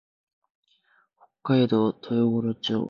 [1.43, 2.75] 北海道豊頃町